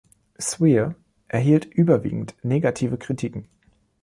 [0.39, 0.95] „Sphere“
[1.27, 3.47] erhielt überwiegend negative Kritiken.